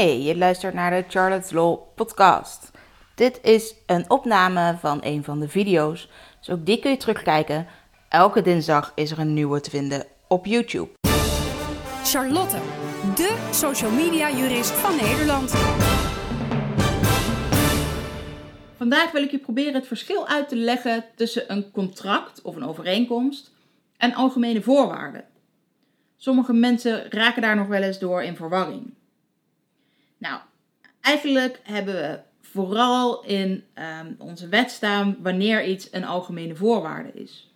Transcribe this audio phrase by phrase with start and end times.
[0.00, 2.70] Hey, je luistert naar de Charlotte's Law podcast.
[3.14, 7.66] Dit is een opname van een van de video's, dus ook die kun je terugkijken.
[8.08, 10.88] Elke dinsdag is er een nieuwe te vinden op YouTube.
[12.04, 12.56] Charlotte,
[13.14, 15.50] de social media jurist van Nederland.
[18.76, 22.64] Vandaag wil ik je proberen het verschil uit te leggen tussen een contract of een
[22.64, 23.50] overeenkomst
[23.96, 25.24] en algemene voorwaarden.
[26.16, 28.98] Sommige mensen raken daar nog wel eens door in verwarring.
[31.00, 37.54] Eigenlijk hebben we vooral in um, onze wet staan wanneer iets een algemene voorwaarde is.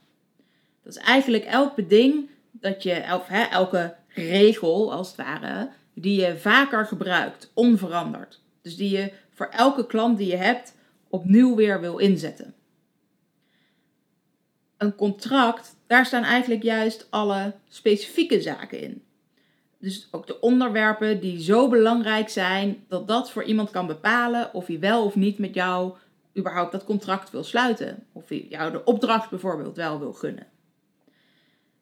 [0.82, 6.38] Dat is eigenlijk elk beding dat je, of elke regel als het ware, die je
[6.38, 8.40] vaker gebruikt, onveranderd.
[8.62, 10.74] Dus die je voor elke klant die je hebt
[11.08, 12.54] opnieuw weer wil inzetten.
[14.76, 19.02] Een contract, daar staan eigenlijk juist alle specifieke zaken in.
[19.84, 24.66] Dus ook de onderwerpen die zo belangrijk zijn dat dat voor iemand kan bepalen of
[24.66, 25.94] hij wel of niet met jou
[26.38, 28.06] überhaupt dat contract wil sluiten.
[28.12, 30.46] Of hij jou de opdracht bijvoorbeeld wel wil gunnen.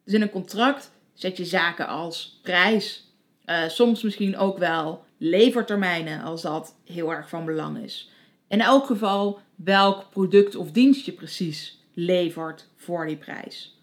[0.03, 3.13] Dus in een contract zet je zaken als prijs,
[3.45, 8.11] uh, soms misschien ook wel levertermijnen als dat heel erg van belang is.
[8.47, 13.79] In elk geval welk product of dienst je precies levert voor die prijs.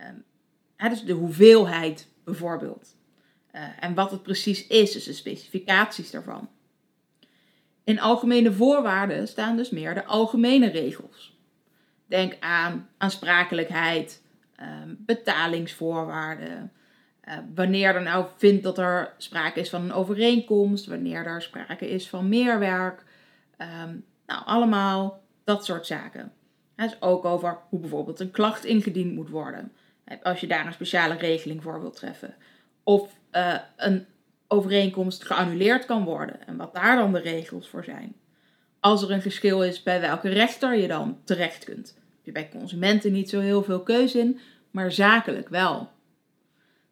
[0.00, 0.24] Um,
[0.90, 2.96] dus de hoeveelheid bijvoorbeeld.
[3.58, 6.48] Uh, en wat het precies is, dus de specificaties daarvan.
[7.84, 11.36] In algemene voorwaarden staan dus meer de algemene regels.
[12.06, 14.22] Denk aan aansprakelijkheid,
[14.60, 16.72] um, betalingsvoorwaarden.
[17.28, 21.90] Uh, wanneer er nou vindt dat er sprake is van een overeenkomst, wanneer er sprake
[21.90, 23.04] is van meerwerk.
[23.58, 26.32] Um, nou, allemaal dat soort zaken.
[26.74, 29.72] Het is ook over hoe bijvoorbeeld een klacht ingediend moet worden.
[30.22, 32.34] Als je daar een speciale regeling voor wilt treffen.
[32.88, 34.06] Of uh, een
[34.46, 38.14] overeenkomst geannuleerd kan worden en wat daar dan de regels voor zijn.
[38.80, 41.94] Als er een geschil is bij welke rechter je dan terecht kunt.
[41.94, 44.40] Heb je bij consumenten niet zo heel veel keuze in,
[44.70, 45.90] maar zakelijk wel.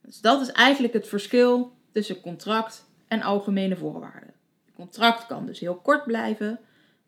[0.03, 4.35] Dus dat is eigenlijk het verschil tussen contract en algemene voorwaarden.
[4.65, 6.59] Het contract kan dus heel kort blijven,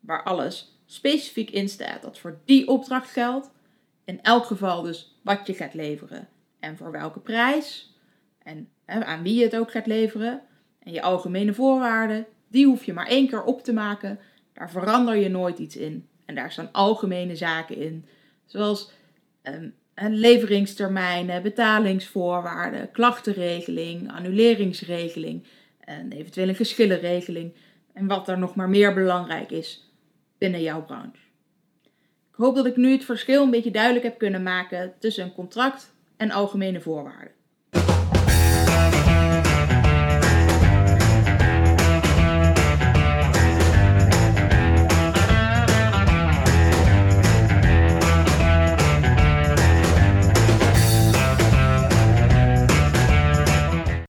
[0.01, 3.51] waar alles specifiek in staat dat voor die opdracht geldt.
[4.05, 6.29] In elk geval dus wat je gaat leveren
[6.61, 7.97] en voor welke prijs
[8.85, 10.43] en aan wie je het ook gaat leveren.
[10.79, 14.19] En je algemene voorwaarden, die hoef je maar één keer op te maken.
[14.53, 16.09] Daar verander je nooit iets in.
[16.25, 18.07] En daar staan algemene zaken in,
[18.47, 18.93] zoals
[19.43, 25.47] um, leveringstermijnen, betalingsvoorwaarden, klachtenregeling, annuleringsregeling,
[25.81, 27.53] en eventueel een geschillenregeling.
[27.93, 29.93] En wat er nog maar meer belangrijk is
[30.39, 31.27] binnen jouw branche.
[32.31, 35.35] Ik hoop dat ik nu het verschil een beetje duidelijk heb kunnen maken tussen een
[35.35, 37.33] contract en algemene voorwaarden.